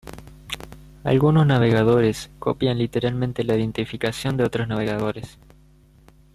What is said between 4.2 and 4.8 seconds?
de otros